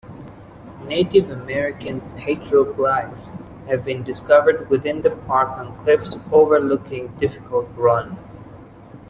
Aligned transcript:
Native 0.87 1.29
American 1.29 2.01
petroglyphs 2.17 3.29
have 3.67 3.85
been 3.85 4.01
discovered 4.01 4.67
within 4.67 5.03
the 5.03 5.11
park 5.11 5.49
on 5.59 5.77
cliffs 5.77 6.15
overlooking 6.31 7.09
Difficult 7.19 7.67
Run. 7.75 8.17